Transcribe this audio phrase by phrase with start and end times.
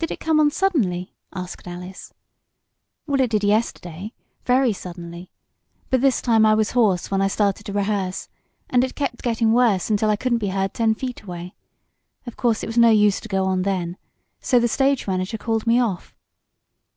[0.00, 2.12] "Did it come on suddenly?" asked Alice.
[3.06, 4.12] "Well, it did yesterday
[4.44, 5.30] very suddenly.
[5.90, 8.28] But this time I was hoarse when I started to rehearse
[8.68, 11.54] and it kept getting worse until I couldn't be heard ten feet away.
[12.26, 13.96] Of course it was no use to go on then,
[14.40, 16.16] so the stage manager called me off."